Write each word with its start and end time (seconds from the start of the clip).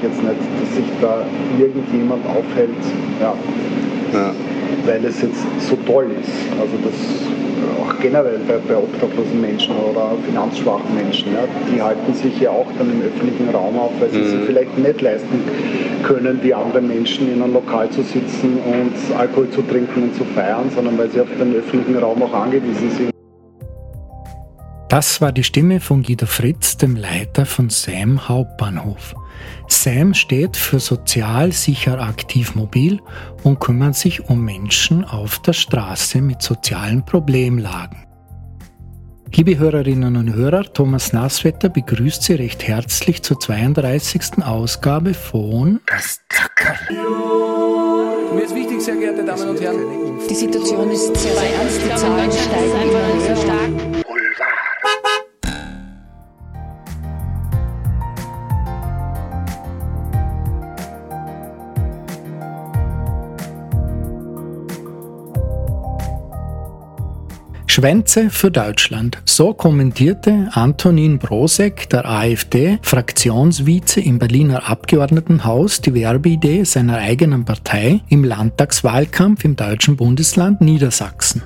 ich 0.00 0.08
jetzt 0.08 0.22
nicht, 0.22 0.40
dass 0.60 0.76
sich 0.76 0.84
da 1.00 1.24
irgendjemand 1.58 2.24
aufhält, 2.26 2.70
ja, 3.20 3.34
ja. 4.12 4.34
weil 4.86 5.04
es 5.04 5.20
jetzt 5.22 5.40
so 5.68 5.76
toll 5.86 6.06
ist. 6.20 6.30
Also 6.60 6.72
das 6.82 6.94
auch 7.80 8.00
generell 8.00 8.38
bei, 8.48 8.56
bei 8.66 8.76
obdachlosen 8.76 9.40
Menschen 9.40 9.74
oder 9.76 10.12
finanzschwachen 10.24 10.94
Menschen, 10.94 11.34
ja, 11.34 11.44
die 11.72 11.80
halten 11.80 12.14
sich 12.14 12.40
ja 12.40 12.50
auch 12.50 12.66
dann 12.78 12.90
im 12.90 13.02
öffentlichen 13.02 13.50
Raum 13.50 13.78
auf, 13.78 13.92
weil 14.00 14.10
sie 14.10 14.18
mhm. 14.18 14.30
sich 14.30 14.40
vielleicht 14.46 14.78
nicht 14.78 15.00
leisten 15.00 15.42
können, 16.02 16.40
wie 16.42 16.54
andere 16.54 16.80
Menschen 16.80 17.32
in 17.32 17.42
einem 17.42 17.52
Lokal 17.52 17.90
zu 17.90 18.02
sitzen 18.02 18.58
und 18.64 19.18
Alkohol 19.18 19.50
zu 19.50 19.62
trinken 19.62 20.04
und 20.04 20.14
zu 20.14 20.24
feiern, 20.34 20.70
sondern 20.74 20.96
weil 20.96 21.10
sie 21.10 21.20
auf 21.20 21.28
den 21.38 21.54
öffentlichen 21.54 21.96
Raum 21.98 22.22
auch 22.22 22.32
angewiesen 22.32 22.90
sind. 22.90 23.10
Das 24.88 25.20
war 25.20 25.30
die 25.30 25.44
Stimme 25.44 25.78
von 25.78 26.02
Guido 26.02 26.26
Fritz, 26.26 26.76
dem 26.76 26.96
Leiter 26.96 27.46
von 27.46 27.70
SAM 27.70 28.28
Hauptbahnhof. 28.28 29.14
SAM 29.68 30.14
steht 30.14 30.56
für 30.56 30.80
sozial 30.80 31.52
sicher 31.52 32.00
aktiv 32.00 32.54
mobil 32.54 33.00
und 33.42 33.60
kümmert 33.60 33.96
sich 33.96 34.28
um 34.28 34.44
Menschen 34.44 35.04
auf 35.04 35.40
der 35.40 35.52
Straße 35.52 36.20
mit 36.20 36.42
sozialen 36.42 37.04
Problemlagen. 37.04 38.06
Liebe 39.32 39.58
Hörerinnen 39.58 40.16
und 40.16 40.34
Hörer, 40.34 40.64
Thomas 40.72 41.12
Nasswetter 41.12 41.68
begrüßt 41.68 42.22
Sie 42.24 42.34
recht 42.34 42.66
herzlich 42.66 43.22
zur 43.22 43.38
32. 43.38 44.42
Ausgabe 44.44 45.14
von 45.14 45.80
Das 45.86 46.20
Zackerl. 46.28 46.76
Mir 48.34 48.42
ist 48.42 48.54
wichtig, 48.54 48.80
sehr 48.80 48.96
geehrte 48.96 49.24
Damen 49.24 49.48
und 49.48 49.60
Herren. 49.60 50.18
Die 50.28 50.34
Situation 50.34 50.90
ist 50.90 51.16
sehr, 51.16 51.32
sehr 51.32 51.54
ernst, 51.54 51.80
die 51.84 51.94
Zahlen 51.94 52.30
steigen 52.32 52.90
immer 52.90 53.20
sehr 53.20 53.36
stark. 53.36 54.09
Schwänze 67.80 68.28
für 68.28 68.50
Deutschland. 68.50 69.22
So 69.24 69.54
kommentierte 69.54 70.50
Antonin 70.52 71.18
Brosek, 71.18 71.88
der 71.88 72.04
AfD-Fraktionsvize 72.04 74.02
im 74.02 74.18
Berliner 74.18 74.68
Abgeordnetenhaus, 74.68 75.80
die 75.80 75.94
Werbeidee 75.94 76.64
seiner 76.64 76.98
eigenen 76.98 77.46
Partei 77.46 78.02
im 78.10 78.22
Landtagswahlkampf 78.22 79.46
im 79.46 79.56
deutschen 79.56 79.96
Bundesland 79.96 80.60
Niedersachsen. 80.60 81.44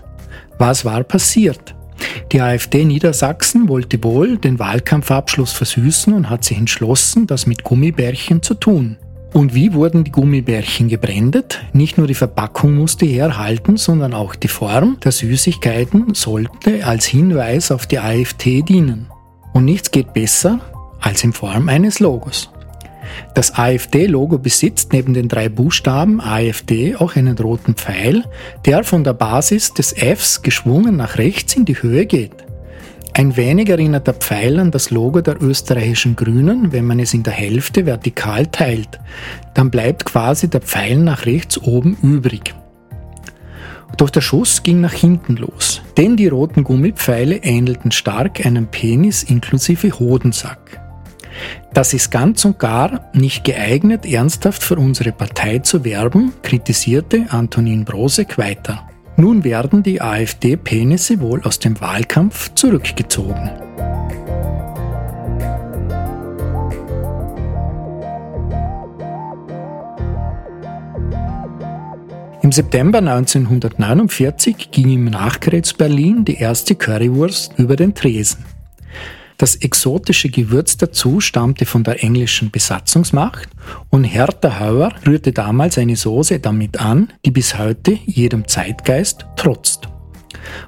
Was 0.59 0.85
war 0.85 1.05
passiert? 1.05 1.77
Die 2.33 2.41
AfD 2.41 2.85
Niedersachsen 2.85 3.69
wollte 3.69 4.03
wohl 4.03 4.37
den 4.37 4.59
Wahlkampfabschluss 4.59 5.53
versüßen 5.53 6.13
und 6.13 6.31
hat 6.31 6.43
sich 6.43 6.59
entschlossen, 6.59 7.29
das 7.29 7.47
mit 7.47 7.63
Gummibärchen 7.63 8.43
zu 8.43 8.55
tun. 8.55 8.97
Und 9.35 9.53
wie 9.53 9.75
wurden 9.75 10.05
die 10.05 10.13
Gummibärchen 10.13 10.89
gebrandet? 10.89 11.61
Nicht 11.73 11.99
nur 11.99 12.07
die 12.07 12.15
Verpackung 12.15 12.77
musste 12.77 13.05
herhalten, 13.05 13.77
sondern 13.77 14.15
auch 14.15 14.37
die 14.37 14.47
Form 14.47 14.97
der 15.03 15.11
Süßigkeiten 15.11 16.15
sollte 16.15 16.87
als 16.87 17.05
Hinweis 17.07 17.73
auf 17.73 17.89
die 17.89 17.99
AfD 17.99 18.63
dienen. 18.63 19.09
Und 19.53 19.65
nichts 19.65 19.91
geht 19.91 20.15
besser 20.15 20.61
als 21.01 21.25
in 21.25 21.33
Form 21.33 21.69
eines 21.69 21.99
Logos. 21.99 22.49
Das 23.35 23.59
AfD-Logo 23.59 24.39
besitzt 24.39 24.93
neben 24.93 25.15
den 25.15 25.27
drei 25.27 25.49
Buchstaben 25.49 26.21
AfD 26.21 26.95
auch 26.95 27.17
einen 27.17 27.37
roten 27.37 27.75
Pfeil, 27.75 28.25
der 28.65 28.85
von 28.85 29.03
der 29.03 29.15
Basis 29.15 29.75
des 29.75 29.93
Fs 29.95 30.43
geschwungen 30.43 30.97
nach 30.97 31.19
rechts 31.19 31.57
in 31.57 31.65
die 31.65 31.83
Höhe 31.83 32.07
geht. 32.07 32.45
Ein 33.17 33.37
wenig 33.37 33.69
erinnert 33.69 34.09
der 34.09 34.15
Pfeil 34.15 34.59
an 34.59 34.73
das 34.73 34.91
Logo 34.91 35.21
der 35.21 35.41
österreichischen 35.41 36.17
Grünen, 36.17 36.73
wenn 36.73 36.85
man 36.85 36.99
es 36.99 37.15
in 37.15 37.23
der 37.23 37.33
Hälfte 37.33 37.87
vertikal 37.87 38.47
teilt. 38.47 38.99
Dann 39.55 39.71
bleibt 39.71 40.05
quasi 40.05 40.51
der 40.51 40.61
Pfeil 40.61 40.99
nach 40.99 41.25
rechts 41.25 41.57
oben 41.59 41.97
übrig. 42.03 42.53
Doch 43.97 44.11
der 44.11 44.21
Schuss 44.21 44.65
ging 44.65 44.81
nach 44.81 44.93
hinten 44.93 45.37
los, 45.37 45.81
denn 45.97 46.17
die 46.17 46.27
roten 46.27 46.65
Gummipfeile 46.65 47.37
ähnelten 47.37 47.93
stark 47.93 48.45
einem 48.45 48.67
Penis 48.67 49.23
inklusive 49.23 49.97
Hodensack. 50.01 50.81
Das 51.73 51.95
ist 51.95 52.11
ganz 52.11 52.45
und 52.45 52.59
gar 52.59 53.11
nicht 53.13 53.45
geeignet, 53.45 54.07
ernsthaft 54.07 54.65
für 54.65 54.77
unsere 54.77 55.13
Partei 55.13 55.61
zu 55.61 55.85
werben, 55.85 56.33
kritisierte 56.43 57.27
Antonin 57.29 57.85
Brosek 57.85 58.39
weiter. 58.39 58.89
Nun 59.17 59.45
werden 59.45 59.83
die 59.83 60.01
AfD-Penisse 60.01 61.21
wohl 61.21 61.43
aus 61.43 61.61
dem 61.61 61.81
Wahlkampf 61.81 62.53
zurückgezogen. 62.55 63.51
Im 72.43 72.53
September 72.53 72.99
1949 72.99 74.71
ging 74.71 74.91
im 74.91 75.05
Nachkrigs 75.07 75.73
Berlin 75.73 76.25
die 76.25 76.37
erste 76.37 76.75
Currywurst 76.75 77.59
über 77.59 77.77
den 77.77 77.95
Tresen. 77.95 78.45
Das 79.37 79.57
exotische 79.57 80.29
Gewürz 80.29 80.77
dazu 80.77 81.21
stammte 81.21 81.67
von 81.67 81.83
der 81.83 82.03
englischen 82.05 82.51
Besatzungsmacht 82.51 83.49
und 83.91 84.05
Hertha 84.05 84.61
Hauer 84.61 84.93
rührte 85.07 85.33
damals 85.33 85.77
eine 85.77 85.97
Soße 85.97 86.39
damit 86.39 86.81
an, 86.81 87.13
die 87.25 87.33
bis 87.33 87.59
heute 87.59 87.99
jedem 88.07 88.47
Zeitgeist 88.47 89.27
trotzt. 89.37 89.89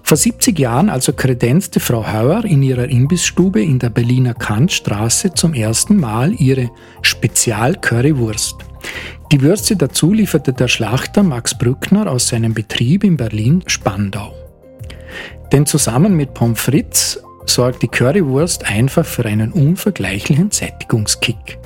Vor 0.03 0.17
70 0.17 0.59
Jahren 0.59 0.91
also 0.91 1.13
kredenzte 1.13 1.81
Frau 1.81 2.07
Hauer 2.07 2.45
in 2.45 2.63
ihrer 2.63 2.89
Imbissstube 2.89 3.63
in 3.63 3.79
der 3.79 3.91
Berliner 3.91 4.35
Kantstraße 4.35 5.35
zum 5.35 5.55
ersten 5.55 5.97
Mal 5.97 6.33
ihre 6.35 6.71
Spezial-Currywurst. 7.03 8.57
Die 9.33 9.41
Würste 9.43 9.77
dazu 9.77 10.13
lieferte 10.13 10.53
der 10.53 10.69
Schlachter 10.69 11.23
Max 11.23 11.57
Brückner 11.57 12.11
aus 12.11 12.29
seinem 12.29 12.55
Betrieb 12.55 13.05
in 13.05 13.17
Berlin-Spandau. 13.17 14.33
Denn 15.53 15.67
zusammen 15.67 16.15
mit 16.15 16.35
Pommes 16.35 16.61
frites 16.61 17.23
sorgt 17.47 17.83
die 17.83 17.89
Currywurst 17.89 18.65
einfach 18.67 19.05
für 19.05 19.25
einen 19.25 19.53
unvergleichlichen 19.53 20.51
Sättigungskick. 20.51 21.59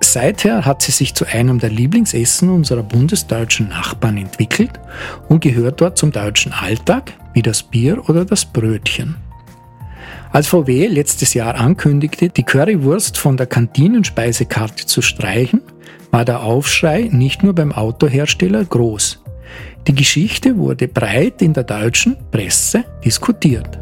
Seither 0.00 0.64
hat 0.64 0.82
sie 0.82 0.92
sich 0.92 1.14
zu 1.14 1.26
einem 1.26 1.58
der 1.58 1.70
Lieblingsessen 1.70 2.48
unserer 2.48 2.82
bundesdeutschen 2.82 3.68
Nachbarn 3.68 4.16
entwickelt 4.16 4.70
und 5.28 5.40
gehört 5.40 5.80
dort 5.80 5.98
zum 5.98 6.12
deutschen 6.12 6.52
Alltag 6.52 7.12
wie 7.34 7.42
das 7.42 7.62
Bier 7.62 8.08
oder 8.08 8.24
das 8.24 8.44
Brötchen. 8.44 9.16
Als 10.32 10.48
VW 10.48 10.86
letztes 10.86 11.34
Jahr 11.34 11.54
ankündigte, 11.54 12.28
die 12.28 12.42
Currywurst 12.42 13.16
von 13.16 13.36
der 13.36 13.46
Kantinenspeisekarte 13.46 14.86
zu 14.86 15.02
streichen, 15.02 15.62
war 16.10 16.24
der 16.24 16.42
Aufschrei 16.42 17.08
nicht 17.10 17.42
nur 17.42 17.54
beim 17.54 17.72
Autohersteller 17.72 18.64
groß. 18.64 19.22
Die 19.86 19.94
Geschichte 19.94 20.56
wurde 20.58 20.88
breit 20.88 21.42
in 21.42 21.52
der 21.52 21.64
deutschen 21.64 22.16
Presse 22.30 22.84
diskutiert. 23.04 23.78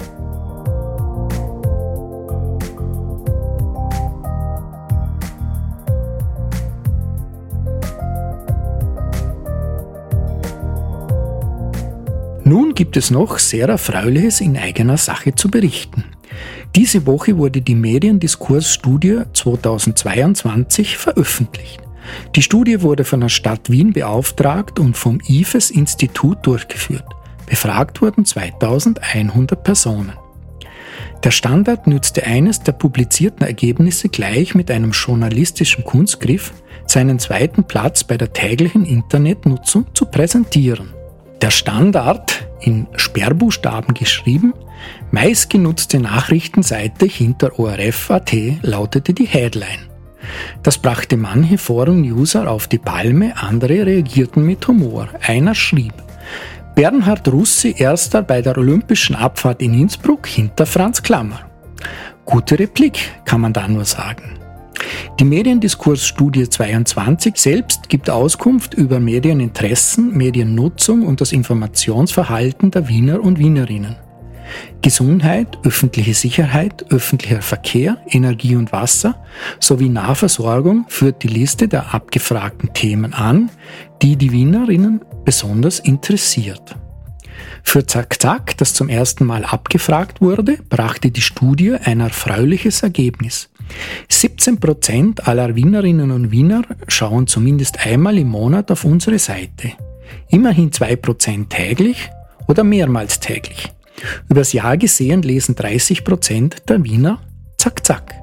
Nun 12.54 12.76
gibt 12.76 12.96
es 12.96 13.10
noch 13.10 13.40
sehr 13.40 13.68
Erfreuliches 13.68 14.40
in 14.40 14.56
eigener 14.56 14.96
Sache 14.96 15.34
zu 15.34 15.50
berichten. 15.50 16.04
Diese 16.76 17.04
Woche 17.04 17.36
wurde 17.36 17.60
die 17.60 17.74
Mediendiskursstudie 17.74 19.22
2022 19.32 20.96
veröffentlicht. 20.96 21.80
Die 22.36 22.42
Studie 22.42 22.80
wurde 22.80 23.02
von 23.02 23.22
der 23.22 23.28
Stadt 23.28 23.70
Wien 23.70 23.92
beauftragt 23.92 24.78
und 24.78 24.96
vom 24.96 25.18
IFES-Institut 25.26 26.46
durchgeführt. 26.46 27.02
Befragt 27.46 28.00
wurden 28.00 28.24
2100 28.24 29.64
Personen. 29.64 30.12
Der 31.24 31.32
Standard 31.32 31.88
nützte 31.88 32.22
eines 32.22 32.60
der 32.60 32.70
publizierten 32.70 33.44
Ergebnisse 33.44 34.08
gleich 34.10 34.54
mit 34.54 34.70
einem 34.70 34.92
journalistischen 34.92 35.82
Kunstgriff, 35.82 36.52
seinen 36.86 37.18
zweiten 37.18 37.64
Platz 37.64 38.04
bei 38.04 38.16
der 38.16 38.32
täglichen 38.32 38.86
Internetnutzung 38.86 39.86
zu 39.92 40.06
präsentieren. 40.06 40.90
Der 41.44 41.50
Standard, 41.50 42.43
in 42.64 42.86
Sperrbuchstaben 42.96 43.94
geschrieben, 43.94 44.54
meistgenutzte 45.10 46.00
Nachrichtenseite 46.00 47.06
hinter 47.06 47.58
ORF.at 47.58 48.32
lautete 48.62 49.12
die 49.12 49.26
Headline. 49.26 49.88
Das 50.62 50.78
brachte 50.78 51.16
manche 51.16 51.58
Forum-User 51.58 52.50
auf 52.50 52.66
die 52.66 52.78
Palme, 52.78 53.34
andere 53.36 53.86
reagierten 53.86 54.44
mit 54.44 54.66
Humor. 54.66 55.08
Einer 55.20 55.54
schrieb, 55.54 55.94
Bernhard 56.74 57.28
Russi 57.28 57.74
erster 57.76 58.22
bei 58.22 58.42
der 58.42 58.58
Olympischen 58.58 59.14
Abfahrt 59.14 59.62
in 59.62 59.74
Innsbruck 59.74 60.26
hinter 60.26 60.66
Franz 60.66 61.02
Klammer. 61.02 61.40
Gute 62.24 62.58
Replik, 62.58 63.12
kann 63.24 63.42
man 63.42 63.52
da 63.52 63.68
nur 63.68 63.84
sagen. 63.84 64.33
Die 65.20 65.24
Mediendiskursstudie 65.24 66.48
22 66.48 67.36
selbst 67.36 67.88
gibt 67.88 68.10
Auskunft 68.10 68.74
über 68.74 69.00
Medieninteressen, 69.00 70.16
Mediennutzung 70.16 71.02
und 71.02 71.20
das 71.20 71.32
Informationsverhalten 71.32 72.70
der 72.70 72.88
Wiener 72.88 73.22
und 73.22 73.38
Wienerinnen. 73.38 73.96
Gesundheit, 74.82 75.58
öffentliche 75.64 76.14
Sicherheit, 76.14 76.84
öffentlicher 76.90 77.42
Verkehr, 77.42 77.98
Energie 78.10 78.56
und 78.56 78.72
Wasser 78.72 79.24
sowie 79.58 79.88
Nahversorgung 79.88 80.84
führt 80.88 81.22
die 81.22 81.28
Liste 81.28 81.68
der 81.68 81.94
abgefragten 81.94 82.72
Themen 82.74 83.14
an, 83.14 83.50
die 84.02 84.16
die 84.16 84.32
Wienerinnen 84.32 85.00
besonders 85.24 85.78
interessiert. 85.78 86.76
Für 87.62 87.86
Zack 87.86 88.20
Zack, 88.20 88.56
das 88.58 88.74
zum 88.74 88.88
ersten 88.88 89.24
Mal 89.24 89.44
abgefragt 89.44 90.20
wurde, 90.20 90.58
brachte 90.68 91.10
die 91.10 91.22
Studie 91.22 91.74
ein 91.74 92.00
erfreuliches 92.00 92.82
Ergebnis. 92.82 93.48
17 94.08 94.60
Prozent 94.60 95.26
aller 95.28 95.54
Wienerinnen 95.54 96.10
und 96.10 96.30
Wiener 96.30 96.62
schauen 96.88 97.26
zumindest 97.26 97.84
einmal 97.84 98.18
im 98.18 98.28
Monat 98.28 98.70
auf 98.70 98.84
unsere 98.84 99.18
Seite. 99.18 99.72
Immerhin 100.28 100.72
2 100.72 100.96
Prozent 100.96 101.50
täglich 101.50 102.10
oder 102.46 102.64
mehrmals 102.64 103.20
täglich. 103.20 103.72
Übers 104.28 104.52
Jahr 104.52 104.76
gesehen 104.76 105.22
lesen 105.22 105.54
30 105.54 106.04
Prozent 106.04 106.68
der 106.68 106.82
Wiener 106.84 107.20
Zack 107.58 107.84
Zack. 107.86 108.14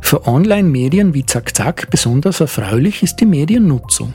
Für 0.00 0.26
Online-Medien 0.26 1.14
wie 1.14 1.24
Zack 1.24 1.54
Zack 1.56 1.88
besonders 1.90 2.40
erfreulich 2.40 3.02
ist 3.02 3.16
die 3.16 3.26
Mediennutzung. 3.26 4.12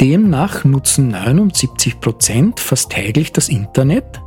Demnach 0.00 0.64
nutzen 0.64 1.08
79 1.08 2.00
Prozent 2.00 2.58
fast 2.58 2.90
täglich 2.90 3.32
das 3.32 3.48
Internet, 3.48 4.20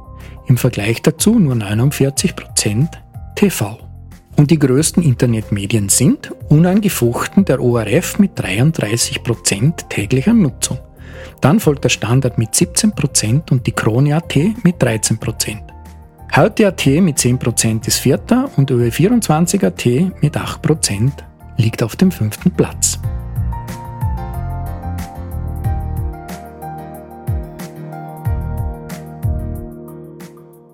im 0.47 0.57
Vergleich 0.57 1.01
dazu 1.01 1.37
nur 1.39 1.55
49 1.55 2.35
Prozent 2.35 2.89
TV. 3.35 3.86
Und 4.37 4.51
die 4.51 4.59
größten 4.59 5.01
Internetmedien 5.01 5.89
sind 5.89 6.31
unangefochten 6.47 7.43
der 7.43 7.59
ORF 7.59 8.19
mit 8.19 8.31
33 8.35 9.23
Prozent 9.23 9.89
täglicher 9.89 10.33
Nutzung. 10.33 10.77
Dann 11.41 11.59
folgt 11.59 11.83
der 11.83 11.89
Standard 11.89 12.37
mit 12.37 12.51
17% 12.51 13.51
und 13.51 13.65
die 13.65 13.71
Krone.at 13.71 14.35
mit 14.63 14.81
13%. 14.81 15.57
Heute.at 16.35 16.85
mit 16.85 17.17
10% 17.17 17.87
ist 17.87 17.97
vierter 17.97 18.49
und 18.57 18.69
ÖE24.at 18.69 20.21
mit 20.21 20.37
8% 20.37 21.11
liegt 21.57 21.81
auf 21.81 21.95
dem 21.95 22.11
fünften 22.11 22.51
Platz. 22.51 22.99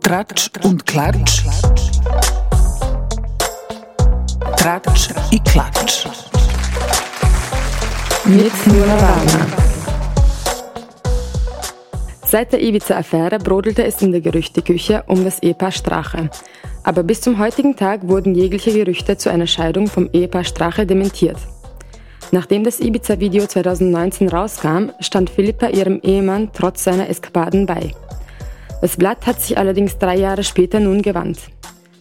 Tratsch 0.02 0.50
und 0.64 0.86
Klatsch. 0.86 1.44
Tratsch 4.64 5.10
i 5.34 5.40
Klatsch. 5.40 6.08
Mit 8.24 8.68
Nora 8.68 9.02
Wagner. 9.02 9.46
Seit 12.26 12.54
der 12.54 12.62
Ibiza-Affäre 12.64 13.40
brodelte 13.40 13.84
es 13.84 14.02
in 14.02 14.14
der 14.14 14.22
Gerüchteküche 14.22 15.04
um 15.08 15.26
das 15.26 15.44
Ehepaar 15.44 15.74
Strache. 15.74 16.30
Aber 16.86 17.04
bis 17.04 17.20
zum 17.20 17.40
heutigen 17.40 17.76
Tag 17.76 18.08
wurden 18.08 18.36
jegliche 18.36 18.72
Gerüchte 18.72 19.18
zu 19.18 19.30
einer 19.30 19.48
Scheidung 19.48 19.88
vom 19.88 20.10
Ehepaar 20.14 20.46
Strache 20.46 20.86
dementiert. 20.86 21.40
Nachdem 22.32 22.64
das 22.64 22.80
Ibiza-Video 22.80 23.46
2019 23.46 24.30
rauskam, 24.30 24.92
stand 25.02 25.30
Philippa 25.30 25.68
ihrem 25.68 26.00
Ehemann 26.04 26.52
trotz 26.54 26.86
seiner 26.86 27.10
Eskapaden 27.10 27.66
bei. 27.66 27.92
Das 28.80 28.96
Blatt 28.96 29.28
hat 29.28 29.42
sich 29.42 29.58
allerdings 29.58 29.98
drei 29.98 30.16
Jahre 30.16 30.46
später 30.46 30.80
nun 30.80 31.02
gewandt. 31.02 31.40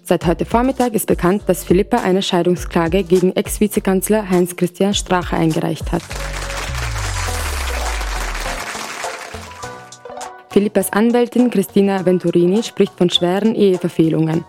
Seit 0.04 0.26
heute 0.26 0.44
Vormittag 0.44 0.94
ist 0.94 1.06
bekannt, 1.06 1.44
dass 1.46 1.62
Philippa 1.62 1.98
eine 1.98 2.22
Scheidungsklage 2.22 3.04
gegen 3.04 3.36
Ex-Vizekanzler 3.36 4.28
Heinz-Christian 4.28 4.94
Strache 4.94 5.36
eingereicht 5.36 5.92
hat. 5.92 6.02
Philippas 10.50 10.92
Anwältin 10.92 11.50
Christina 11.50 12.04
Venturini 12.04 12.64
spricht 12.64 12.94
von 12.98 13.10
schweren 13.10 13.54
Eheverfehlungen, 13.54 14.44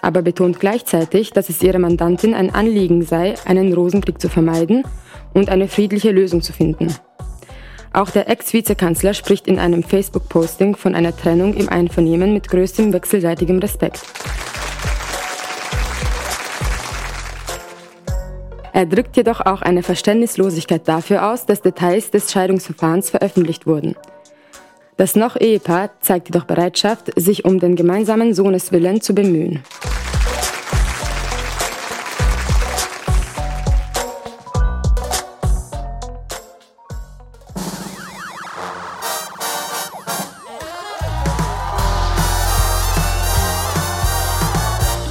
aber 0.00 0.22
betont 0.22 0.60
gleichzeitig, 0.60 1.32
dass 1.32 1.48
es 1.48 1.60
ihrer 1.60 1.80
Mandantin 1.80 2.32
ein 2.32 2.54
Anliegen 2.54 3.02
sei, 3.02 3.34
einen 3.46 3.72
Rosenkrieg 3.72 4.20
zu 4.20 4.28
vermeiden 4.28 4.84
und 5.34 5.50
eine 5.50 5.66
friedliche 5.66 6.12
Lösung 6.12 6.40
zu 6.40 6.52
finden. 6.52 6.94
Auch 7.92 8.10
der 8.10 8.28
Ex-Vizekanzler 8.28 9.12
spricht 9.12 9.48
in 9.48 9.58
einem 9.58 9.82
Facebook-Posting 9.82 10.76
von 10.76 10.94
einer 10.94 11.16
Trennung 11.16 11.54
im 11.54 11.68
Einvernehmen 11.68 12.32
mit 12.32 12.48
größtem 12.48 12.92
wechselseitigem 12.92 13.58
Respekt. 13.58 14.00
Er 18.74 18.86
drückt 18.86 19.16
jedoch 19.16 19.40
auch 19.40 19.62
eine 19.62 19.84
Verständnislosigkeit 19.84 20.88
dafür 20.88 21.30
aus, 21.30 21.46
dass 21.46 21.62
Details 21.62 22.10
des 22.10 22.32
Scheidungsverfahrens 22.32 23.08
veröffentlicht 23.08 23.68
wurden. 23.68 23.94
Das 24.96 25.14
noch 25.14 25.40
Ehepaar 25.40 25.90
zeigt 26.00 26.26
jedoch 26.26 26.44
Bereitschaft, 26.44 27.12
sich 27.14 27.44
um 27.44 27.60
den 27.60 27.76
gemeinsamen 27.76 28.34
Sohneswillen 28.34 29.00
zu 29.00 29.14
bemühen. 29.14 29.62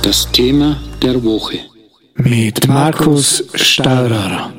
Das 0.02 0.30
Thema 0.34 0.76
der 1.02 1.24
Woche 1.24 1.73
mit 2.24 2.68
Markus 2.68 3.50
Staurer. 3.54 4.54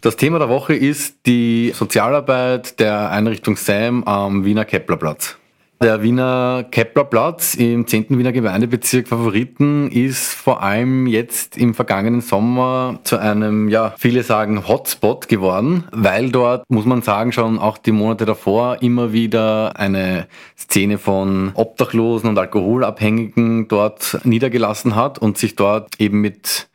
Das 0.00 0.16
Thema 0.16 0.38
der 0.38 0.48
Woche 0.48 0.74
ist 0.74 1.26
die 1.26 1.72
Sozialarbeit 1.74 2.80
der 2.80 3.10
Einrichtung 3.10 3.56
SAM 3.56 4.04
am 4.04 4.44
Wiener 4.44 4.64
Keplerplatz. 4.64 5.36
Der 5.82 6.02
Wiener 6.02 6.64
Keplerplatz 6.70 7.54
im 7.54 7.86
10. 7.86 8.06
Wiener 8.08 8.32
Gemeindebezirk 8.32 9.08
Favoriten 9.08 9.90
ist 9.90 10.32
vor 10.32 10.62
allem 10.62 11.06
jetzt 11.06 11.58
im 11.58 11.74
vergangenen 11.74 12.22
Sommer 12.22 13.00
zu 13.04 13.18
einem, 13.18 13.68
ja, 13.68 13.92
viele 13.98 14.22
sagen 14.22 14.66
Hotspot 14.66 15.28
geworden, 15.28 15.84
weil 15.92 16.30
dort, 16.30 16.64
muss 16.70 16.86
man 16.86 17.02
sagen, 17.02 17.30
schon 17.32 17.58
auch 17.58 17.76
die 17.76 17.92
Monate 17.92 18.24
davor 18.24 18.80
immer 18.80 19.12
wieder 19.12 19.78
eine 19.78 20.28
Szene 20.56 20.96
von 20.96 21.50
Obdachlosen 21.52 22.30
und 22.30 22.38
Alkoholabhängigen 22.38 23.68
dort 23.68 24.20
niedergelassen 24.24 24.96
hat 24.96 25.18
und 25.18 25.36
sich 25.36 25.56
dort 25.56 26.00
eben 26.00 26.22
mit 26.22 26.68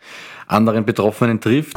anderen 0.45 0.85
Betroffenen 0.85 1.41
trifft. 1.41 1.75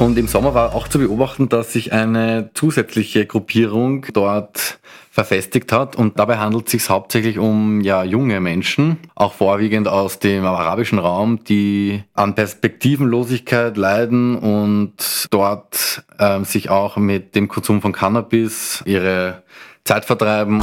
Und 0.00 0.16
im 0.16 0.28
Sommer 0.28 0.54
war 0.54 0.74
auch 0.74 0.88
zu 0.88 0.98
beobachten, 0.98 1.50
dass 1.50 1.74
sich 1.74 1.92
eine 1.92 2.52
zusätzliche 2.54 3.26
Gruppierung 3.26 4.06
dort 4.14 4.80
verfestigt 5.10 5.72
hat. 5.72 5.94
Und 5.94 6.18
dabei 6.18 6.38
handelt 6.38 6.68
es 6.68 6.72
sich 6.72 6.88
hauptsächlich 6.88 7.38
um 7.38 7.82
ja, 7.82 8.02
junge 8.02 8.40
Menschen, 8.40 8.96
auch 9.14 9.34
vorwiegend 9.34 9.88
aus 9.88 10.18
dem 10.18 10.46
arabischen 10.46 10.98
Raum, 10.98 11.44
die 11.44 12.02
an 12.14 12.34
Perspektivenlosigkeit 12.34 13.76
leiden 13.76 14.36
und 14.38 15.26
dort 15.30 16.02
ähm, 16.18 16.46
sich 16.46 16.70
auch 16.70 16.96
mit 16.96 17.34
dem 17.34 17.48
Konsum 17.48 17.82
von 17.82 17.92
Cannabis 17.92 18.82
ihre 18.86 19.42
Zeit 19.84 20.06
vertreiben. 20.06 20.62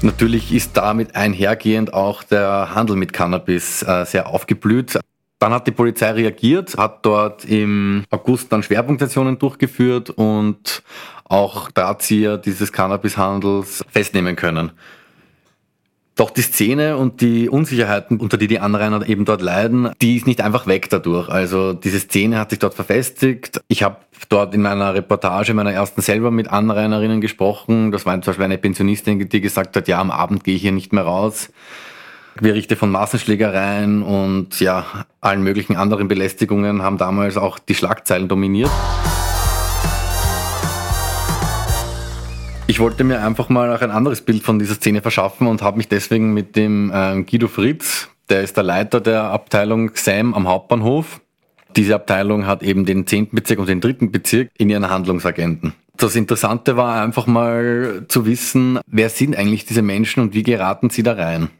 Natürlich 0.00 0.50
ist 0.54 0.78
damit 0.78 1.14
einhergehend 1.14 1.92
auch 1.92 2.22
der 2.22 2.74
Handel 2.74 2.96
mit 2.96 3.12
Cannabis 3.12 3.82
äh, 3.82 4.06
sehr 4.06 4.28
aufgeblüht. 4.28 4.98
Dann 5.42 5.52
hat 5.52 5.66
die 5.66 5.72
Polizei 5.72 6.12
reagiert, 6.12 6.76
hat 6.78 7.04
dort 7.04 7.44
im 7.46 8.04
August 8.10 8.52
dann 8.52 8.62
Schwerpunktationen 8.62 9.40
durchgeführt 9.40 10.08
und 10.10 10.84
auch 11.24 11.68
Drahtzieher 11.72 12.38
dieses 12.38 12.70
Cannabishandels 12.70 13.84
festnehmen 13.88 14.36
können. 14.36 14.70
Doch 16.14 16.30
die 16.30 16.42
Szene 16.42 16.96
und 16.96 17.20
die 17.20 17.48
Unsicherheiten, 17.48 18.20
unter 18.20 18.36
die 18.36 18.46
die 18.46 18.60
Anrainer 18.60 19.04
eben 19.08 19.24
dort 19.24 19.42
leiden, 19.42 19.90
die 20.00 20.16
ist 20.16 20.28
nicht 20.28 20.40
einfach 20.40 20.68
weg 20.68 20.88
dadurch. 20.90 21.28
Also 21.28 21.72
diese 21.72 21.98
Szene 21.98 22.38
hat 22.38 22.50
sich 22.50 22.60
dort 22.60 22.74
verfestigt. 22.74 23.60
Ich 23.66 23.82
habe 23.82 23.96
dort 24.28 24.54
in 24.54 24.62
meiner 24.62 24.94
Reportage, 24.94 25.54
meiner 25.54 25.72
ersten 25.72 26.02
selber 26.02 26.30
mit 26.30 26.52
Anrainerinnen 26.52 27.20
gesprochen. 27.20 27.90
Das 27.90 28.06
war 28.06 28.14
zum 28.22 28.30
Beispiel 28.30 28.44
eine 28.44 28.58
Pensionistin, 28.58 29.28
die 29.28 29.40
gesagt 29.40 29.76
hat, 29.76 29.88
ja, 29.88 29.98
am 29.98 30.12
Abend 30.12 30.44
gehe 30.44 30.54
ich 30.54 30.62
hier 30.62 30.70
nicht 30.70 30.92
mehr 30.92 31.02
raus. 31.02 31.50
Berichte 32.40 32.76
von 32.76 32.90
Massenschlägereien 32.90 34.02
und 34.02 34.58
ja, 34.60 34.84
allen 35.20 35.42
möglichen 35.42 35.76
anderen 35.76 36.08
Belästigungen 36.08 36.82
haben 36.82 36.98
damals 36.98 37.36
auch 37.36 37.58
die 37.58 37.74
Schlagzeilen 37.74 38.28
dominiert. 38.28 38.70
Ich 42.66 42.80
wollte 42.80 43.04
mir 43.04 43.22
einfach 43.22 43.48
mal 43.48 43.74
auch 43.74 43.82
ein 43.82 43.90
anderes 43.90 44.22
Bild 44.22 44.42
von 44.42 44.58
dieser 44.58 44.74
Szene 44.74 45.02
verschaffen 45.02 45.46
und 45.46 45.60
habe 45.60 45.76
mich 45.76 45.88
deswegen 45.88 46.32
mit 46.32 46.56
dem 46.56 46.90
äh, 46.90 47.22
Guido 47.22 47.48
Fritz, 47.48 48.08
der 48.30 48.42
ist 48.42 48.56
der 48.56 48.64
Leiter 48.64 49.00
der 49.00 49.24
Abteilung 49.24 49.90
SAM 49.94 50.32
am 50.32 50.48
Hauptbahnhof. 50.48 51.20
Diese 51.76 51.94
Abteilung 51.94 52.46
hat 52.46 52.62
eben 52.62 52.86
den 52.86 53.06
10. 53.06 53.28
Bezirk 53.32 53.58
und 53.58 53.68
den 53.68 53.80
3. 53.80 54.06
Bezirk 54.08 54.50
in 54.56 54.70
ihren 54.70 54.88
Handlungsagenten. 54.88 55.74
Das 55.96 56.16
Interessante 56.16 56.76
war 56.76 57.02
einfach 57.02 57.26
mal 57.26 58.04
zu 58.08 58.24
wissen, 58.24 58.78
wer 58.86 59.10
sind 59.10 59.36
eigentlich 59.36 59.66
diese 59.66 59.82
Menschen 59.82 60.22
und 60.22 60.34
wie 60.34 60.42
geraten 60.42 60.88
sie 60.88 61.02
da 61.02 61.12
rein. 61.12 61.50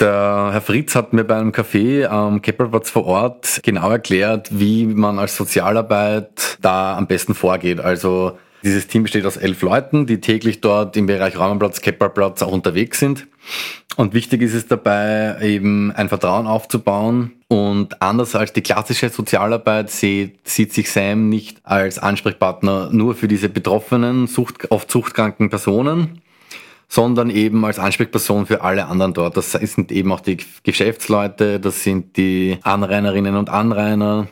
Der 0.00 0.48
Herr 0.52 0.62
Fritz 0.62 0.94
hat 0.94 1.12
mir 1.12 1.24
bei 1.24 1.36
einem 1.36 1.52
Café 1.52 2.06
am 2.06 2.40
Keppelplatz 2.40 2.88
vor 2.88 3.04
Ort 3.04 3.60
genau 3.62 3.90
erklärt, 3.90 4.48
wie 4.50 4.86
man 4.86 5.18
als 5.18 5.36
Sozialarbeit 5.36 6.56
da 6.62 6.96
am 6.96 7.06
besten 7.06 7.34
vorgeht. 7.34 7.80
Also 7.80 8.38
Dieses 8.62 8.86
Team 8.86 9.02
besteht 9.02 9.26
aus 9.26 9.36
elf 9.36 9.60
Leuten, 9.60 10.06
die 10.06 10.20
täglich 10.20 10.62
dort 10.62 10.96
im 10.96 11.04
Bereich 11.04 11.38
Räumenplatz, 11.38 11.82
Kepperplatz 11.82 12.40
auch 12.40 12.52
unterwegs 12.52 12.98
sind. 12.98 13.26
Und 13.96 14.14
wichtig 14.14 14.40
ist 14.40 14.54
es 14.54 14.66
dabei, 14.66 15.36
eben 15.42 15.92
ein 15.92 16.08
Vertrauen 16.08 16.46
aufzubauen. 16.46 17.32
Und 17.48 18.00
anders 18.00 18.34
als 18.34 18.54
die 18.54 18.62
klassische 18.62 19.10
Sozialarbeit 19.10 19.90
sieht, 19.90 20.38
sieht 20.48 20.72
sich 20.72 20.90
Sam 20.90 21.28
nicht 21.28 21.58
als 21.64 21.98
Ansprechpartner 21.98 22.88
nur 22.90 23.14
für 23.14 23.28
diese 23.28 23.50
betroffenen, 23.50 24.28
Sucht, 24.28 24.70
oft 24.70 24.90
suchtkranken 24.90 25.50
Personen, 25.50 26.22
sondern 26.90 27.30
eben 27.30 27.64
als 27.64 27.78
Ansprechperson 27.78 28.46
für 28.46 28.62
alle 28.62 28.86
anderen 28.86 29.14
dort. 29.14 29.36
Das 29.36 29.52
sind 29.52 29.92
eben 29.92 30.12
auch 30.12 30.20
die 30.20 30.38
Geschäftsleute, 30.64 31.60
das 31.60 31.84
sind 31.84 32.16
die 32.16 32.58
Anrainerinnen 32.62 33.36
und 33.36 33.48
Anrainer, 33.48 34.26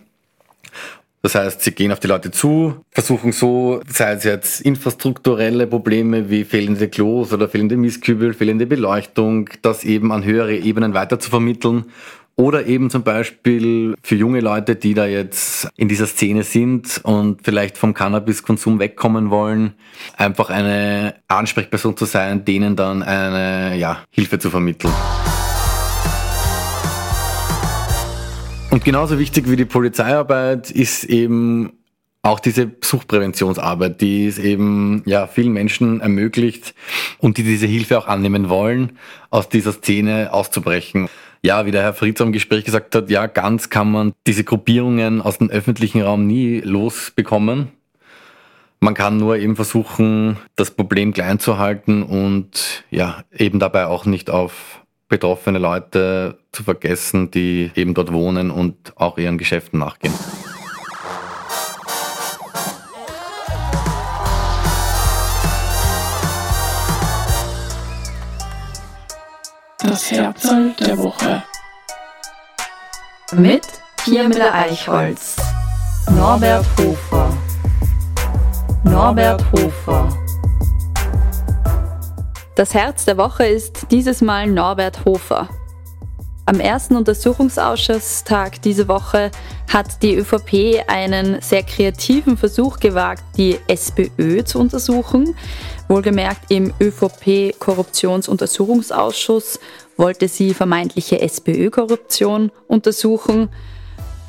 das 1.20 1.34
heißt, 1.34 1.62
sie 1.62 1.72
gehen 1.72 1.90
auf 1.90 1.98
die 1.98 2.06
Leute 2.06 2.30
zu, 2.30 2.84
versuchen 2.90 3.32
so, 3.32 3.80
sei 3.88 4.12
es 4.12 4.22
jetzt 4.22 4.60
infrastrukturelle 4.60 5.66
Probleme 5.66 6.30
wie 6.30 6.44
fehlende 6.44 6.88
Klos 6.88 7.32
oder 7.32 7.48
fehlende 7.48 7.76
Mistkübel, 7.76 8.34
fehlende 8.34 8.66
Beleuchtung, 8.66 9.50
das 9.62 9.82
eben 9.82 10.12
an 10.12 10.22
höhere 10.22 10.56
Ebenen 10.56 10.94
weiter 10.94 11.18
zu 11.18 11.28
vermitteln. 11.28 11.86
Oder 12.40 12.66
eben 12.66 12.88
zum 12.88 13.02
Beispiel 13.02 13.96
für 14.00 14.14
junge 14.14 14.38
Leute, 14.38 14.76
die 14.76 14.94
da 14.94 15.06
jetzt 15.06 15.68
in 15.76 15.88
dieser 15.88 16.06
Szene 16.06 16.44
sind 16.44 17.00
und 17.02 17.40
vielleicht 17.42 17.76
vom 17.76 17.94
Cannabiskonsum 17.94 18.78
wegkommen 18.78 19.30
wollen, 19.30 19.74
einfach 20.16 20.48
eine 20.48 21.16
Ansprechperson 21.26 21.96
zu 21.96 22.04
sein, 22.04 22.44
denen 22.44 22.76
dann 22.76 23.02
eine 23.02 23.76
ja, 23.76 24.04
Hilfe 24.10 24.38
zu 24.38 24.50
vermitteln. 24.50 24.92
Und 28.70 28.84
genauso 28.84 29.18
wichtig 29.18 29.50
wie 29.50 29.56
die 29.56 29.64
Polizeiarbeit 29.64 30.70
ist 30.70 31.02
eben 31.02 31.72
auch 32.22 32.38
diese 32.38 32.70
Suchtpräventionsarbeit, 32.80 34.00
die 34.00 34.26
es 34.26 34.38
eben 34.38 35.02
ja 35.06 35.26
vielen 35.26 35.52
Menschen 35.52 36.00
ermöglicht 36.00 36.74
und 37.18 37.36
die 37.36 37.42
diese 37.42 37.66
Hilfe 37.66 37.98
auch 37.98 38.06
annehmen 38.06 38.48
wollen, 38.48 38.98
aus 39.30 39.48
dieser 39.48 39.72
Szene 39.72 40.32
auszubrechen. 40.32 41.08
Ja, 41.42 41.66
wie 41.66 41.70
der 41.70 41.82
Herr 41.82 41.94
Fritz 41.94 42.20
am 42.20 42.32
Gespräch 42.32 42.64
gesagt 42.64 42.94
hat, 42.94 43.10
ja, 43.10 43.26
ganz 43.26 43.70
kann 43.70 43.90
man 43.90 44.12
diese 44.26 44.44
Gruppierungen 44.44 45.22
aus 45.22 45.38
dem 45.38 45.50
öffentlichen 45.50 46.02
Raum 46.02 46.26
nie 46.26 46.60
losbekommen. 46.60 47.68
Man 48.80 48.94
kann 48.94 49.16
nur 49.16 49.36
eben 49.36 49.56
versuchen, 49.56 50.36
das 50.56 50.70
Problem 50.70 51.12
klein 51.12 51.38
zu 51.38 51.58
halten 51.58 52.02
und 52.02 52.84
ja, 52.90 53.24
eben 53.36 53.58
dabei 53.58 53.86
auch 53.86 54.04
nicht 54.04 54.30
auf 54.30 54.84
betroffene 55.08 55.58
Leute 55.58 56.38
zu 56.52 56.62
vergessen, 56.62 57.30
die 57.30 57.70
eben 57.74 57.94
dort 57.94 58.12
wohnen 58.12 58.50
und 58.50 58.92
auch 58.96 59.18
ihren 59.18 59.38
Geschäften 59.38 59.78
nachgehen. 59.78 60.14
Das 69.98 70.12
Herzl 70.12 70.74
der 70.78 70.96
Woche. 70.96 71.42
Mit 73.32 73.66
Pia 73.96 74.28
Müller-Eichholz, 74.28 75.34
Norbert 76.12 76.64
Hofer, 76.78 77.36
Norbert 78.84 79.42
Hofer. 79.50 80.08
Das 82.54 82.74
Herz 82.74 83.06
der 83.06 83.16
Woche 83.16 83.46
ist 83.46 83.88
dieses 83.90 84.20
Mal 84.20 84.46
Norbert 84.46 85.04
Hofer. 85.04 85.48
Am 86.48 86.58
ersten 86.60 86.96
Untersuchungsausschusstag 86.96 88.62
diese 88.62 88.88
Woche 88.88 89.30
hat 89.70 90.02
die 90.02 90.14
ÖVP 90.14 90.82
einen 90.86 91.42
sehr 91.42 91.62
kreativen 91.62 92.38
Versuch 92.38 92.80
gewagt, 92.80 93.22
die 93.36 93.58
SPÖ 93.66 94.42
zu 94.44 94.58
untersuchen. 94.58 95.34
Wohlgemerkt 95.88 96.50
im 96.50 96.72
ÖVP-Korruptionsuntersuchungsausschuss 96.80 99.60
wollte 99.98 100.26
sie 100.26 100.54
vermeintliche 100.54 101.20
SPÖ-Korruption 101.20 102.50
untersuchen 102.66 103.50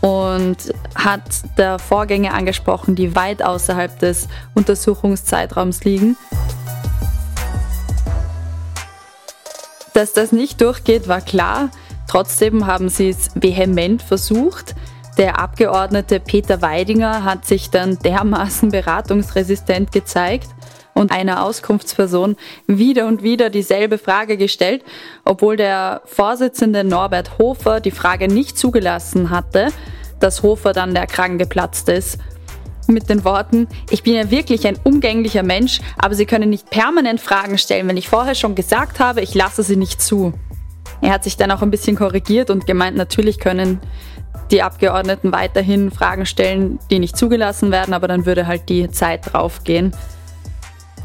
und 0.02 0.58
hat 0.96 1.22
der 1.58 1.80
Vorgänge 1.80 2.34
angesprochen, 2.34 2.96
die 2.96 3.16
weit 3.16 3.42
außerhalb 3.42 3.98
des 3.98 4.28
Untersuchungszeitraums 4.56 5.86
liegen. 5.86 6.18
Dass 9.94 10.12
das 10.12 10.34
nicht 10.34 10.60
durchgeht, 10.60 11.08
war 11.08 11.22
klar. 11.22 11.70
Trotzdem 12.10 12.66
haben 12.66 12.90
sie 12.90 13.10
es 13.10 13.30
vehement 13.36 14.02
versucht. 14.02 14.74
Der 15.20 15.40
Abgeordnete 15.40 16.20
Peter 16.20 16.60
Weidinger 16.60 17.24
hat 17.24 17.46
sich 17.46 17.70
dann 17.70 18.00
dermaßen 18.00 18.72
beratungsresistent 18.72 19.92
gezeigt 19.92 20.48
und 20.96 21.12
einer 21.12 21.44
Auskunftsperson 21.44 22.36
wieder 22.66 23.06
und 23.06 23.22
wieder 23.22 23.52
dieselbe 23.52 24.00
Frage 24.00 24.38
gestellt, 24.38 24.84
obwohl 25.24 25.56
der 25.56 26.02
Vorsitzende 26.06 26.84
Norbert 26.84 27.38
Hofer 27.38 27.80
die 27.80 27.92
Frage 27.92 28.28
nicht 28.28 28.58
zugelassen 28.58 29.30
hatte, 29.30 29.68
dass 30.20 30.42
Hofer 30.42 30.74
dann 30.74 30.96
der 30.96 31.06
Kragen 31.06 31.38
geplatzt 31.38 31.90
ist 31.90 32.18
mit 32.88 33.08
den 33.08 33.24
Worten, 33.24 33.68
ich 33.92 34.02
bin 34.02 34.16
ja 34.16 34.32
wirklich 34.32 34.66
ein 34.66 34.80
umgänglicher 34.84 35.44
Mensch, 35.44 35.80
aber 35.96 36.16
Sie 36.16 36.26
können 36.26 36.50
nicht 36.50 36.72
permanent 36.72 37.22
Fragen 37.22 37.60
stellen, 37.60 37.88
wenn 37.88 37.98
ich 37.98 38.10
vorher 38.10 38.34
schon 38.34 38.56
gesagt 38.56 39.00
habe, 39.00 39.22
ich 39.22 39.36
lasse 39.36 39.62
sie 39.62 39.76
nicht 39.76 40.02
zu. 40.02 40.34
Er 41.02 41.12
hat 41.12 41.24
sich 41.24 41.38
dann 41.38 41.52
auch 41.52 41.62
ein 41.62 41.72
bisschen 41.72 41.96
korrigiert 41.96 42.50
und 42.50 42.68
gemeint, 42.68 42.98
natürlich 42.98 43.40
können 43.40 43.80
die 44.52 44.62
Abgeordneten 44.62 45.32
weiterhin 45.32 45.92
Fragen 45.92 46.26
stellen, 46.26 46.80
die 46.90 47.00
nicht 47.00 47.18
zugelassen 47.18 47.72
werden, 47.72 47.94
aber 47.94 48.08
dann 48.08 48.26
würde 48.26 48.48
halt 48.48 48.70
die 48.70 48.90
Zeit 48.90 49.34
draufgehen. 49.34 49.94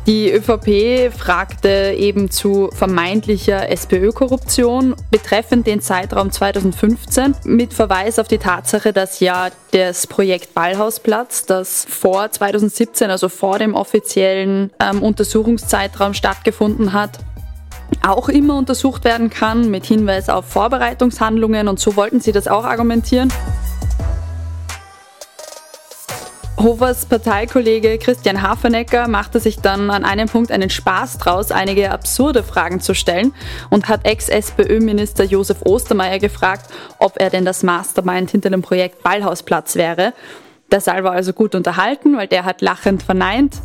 Die 0.07 0.31
ÖVP 0.31 1.11
fragte 1.17 1.95
eben 1.97 2.31
zu 2.31 2.69
vermeintlicher 2.75 3.71
SPÖ-Korruption 3.71 4.95
betreffend 5.11 5.67
den 5.67 5.81
Zeitraum 5.81 6.31
2015 6.31 7.35
mit 7.45 7.73
Verweis 7.73 8.19
auf 8.19 8.29
die 8.29 8.37
Tatsache, 8.37 8.93
dass 8.93 9.21
ja 9.21 9.49
das 9.71 10.07
Projekt 10.07 10.53
Ballhausplatz, 10.53 11.47
das 11.47 11.87
vor 11.89 12.31
2017, 12.31 13.11
also 13.11 13.31
vor 13.31 13.59
dem 13.59 13.75
offiziellen 13.75 14.71
ähm, 14.79 15.03
Untersuchungszeitraum 15.03 16.13
stattgefunden 16.13 16.93
hat, 16.93 17.21
auch 18.03 18.29
immer 18.29 18.57
untersucht 18.57 19.05
werden 19.05 19.31
kann 19.31 19.71
mit 19.71 19.87
Hinweis 19.87 20.29
auf 20.29 20.47
Vorbereitungshandlungen 20.47 21.69
und 21.69 21.81
so 21.81 21.97
wollten 21.97 22.21
sie 22.21 22.33
das 22.33 22.49
auch 22.49 22.65
argumentieren. 22.65 23.33
Hovers 26.65 27.05
Parteikollege 27.05 27.99
Christian 27.99 28.41
Hafenecker 28.41 29.07
machte 29.07 29.39
sich 29.39 29.59
dann 29.59 29.91
an 29.91 30.03
einem 30.03 30.29
Punkt 30.29 30.51
einen 30.51 30.71
Spaß 30.71 31.19
draus, 31.19 31.51
einige 31.51 31.91
absurde 31.91 32.43
Fragen 32.43 32.81
zu 32.81 32.95
stellen 32.95 33.35
und 33.69 33.89
hat 33.89 34.07
Ex-SPÖ-Minister 34.07 35.25
Josef 35.25 35.59
Ostermeier 35.67 36.19
gefragt, 36.19 36.71
ob 36.99 37.21
er 37.21 37.29
denn 37.29 37.45
das 37.45 37.63
Mastermind 37.65 38.31
hinter 38.31 38.49
dem 38.49 38.63
Projekt 38.63 39.03
Ballhausplatz 39.03 39.77
wäre. 39.77 40.15
Der 40.73 40.81
Saal 40.81 41.05
war 41.05 41.13
also 41.13 41.35
gut 41.35 41.55
unterhalten, 41.55 42.17
weil 42.17 42.29
der 42.29 42.47
hat 42.47 42.63
lachend 42.63 43.03
verneint. 43.03 43.57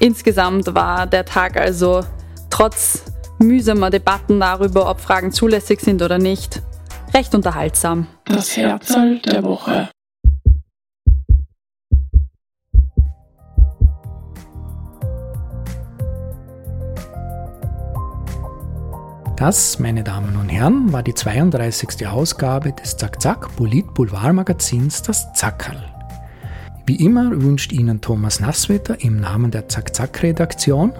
Insgesamt 0.00 0.74
war 0.74 1.06
der 1.06 1.24
Tag 1.24 1.56
also 1.56 2.00
trotz 2.50 3.04
mühsamer 3.38 3.90
Debatten 3.90 4.40
darüber, 4.40 4.90
ob 4.90 5.00
Fragen 5.00 5.32
zulässig 5.32 5.80
sind 5.80 6.02
oder 6.02 6.18
nicht, 6.18 6.62
recht 7.12 7.34
unterhaltsam. 7.34 8.06
Das 8.24 8.56
Herzl 8.56 9.20
der 9.20 9.42
Woche. 9.42 9.88
Das, 19.36 19.80
meine 19.80 20.04
Damen 20.04 20.36
und 20.36 20.48
Herren, 20.48 20.92
war 20.92 21.02
die 21.02 21.12
32. 21.12 22.06
Ausgabe 22.06 22.72
des 22.72 22.96
Zack-Zack 22.96 23.56
Polit 23.56 23.92
Boulevard 23.92 24.32
Magazins 24.32 25.02
Das 25.02 25.32
Zackerl. 25.34 25.82
Wie 26.86 27.04
immer 27.04 27.30
wünscht 27.42 27.72
Ihnen 27.72 28.00
Thomas 28.00 28.40
Nasswetter 28.40 29.02
im 29.02 29.20
Namen 29.20 29.50
der 29.50 29.68
Zack-Zack 29.68 30.22
Redaktion 30.22 30.92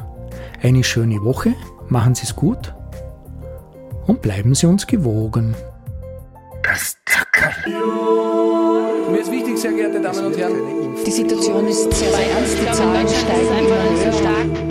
eine 0.63 0.83
schöne 0.83 1.23
Woche, 1.23 1.55
machen 1.89 2.15
Sie 2.15 2.25
es 2.25 2.35
gut 2.35 2.75
und 4.07 4.23
bleiben 4.23 4.55
Sie 4.55 4.67
uns 4.67 4.87
gewogen. 4.87 5.55
Das 6.63 6.97
Zackerl. 7.07 7.53
Mir 9.11 9.21
ist 9.21 9.31
wichtig, 9.31 9.59
sehr 9.59 9.73
geehrte 9.73 10.01
Damen 10.01 10.27
und 10.27 10.37
Herren. 10.37 10.55
Die 11.07 11.11
Situation 11.11 11.69
ist 11.69 11.93
sehr, 11.93 12.11
sehr 12.11 12.31
ernst. 12.31 12.57
Die 12.61 12.73
Zahlen 12.73 13.09
steigen 13.09 13.59
immer 13.59 14.59
höher. 14.59 14.64